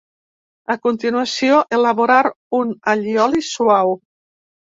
A 0.75 0.75
continuació 0.85 1.59
elaborar 1.77 2.19
un 2.61 2.71
allioli 2.95 3.45
suau. 3.51 3.93